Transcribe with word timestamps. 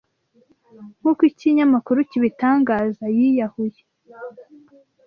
Nk’uko 0.99 1.21
ikinyamakuru 1.31 1.99
kibitangaza, 2.09 3.03
yiyahuye. 3.17 3.81